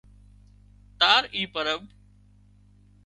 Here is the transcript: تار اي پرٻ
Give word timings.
تار 0.99 1.23
اي 1.33 1.41
پرٻ 1.53 1.81